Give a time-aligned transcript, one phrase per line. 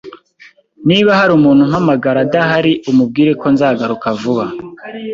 [0.87, 4.45] Niba hari umuntu umpamagara adahari, umubwire ko nzagaruka vuba.